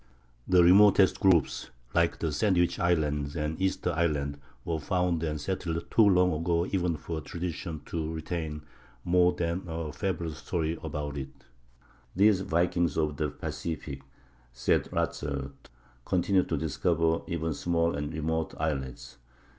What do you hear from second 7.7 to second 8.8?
to retain